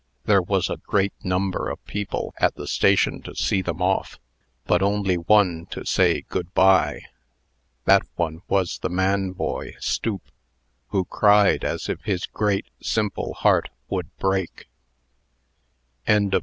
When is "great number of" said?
0.77-1.85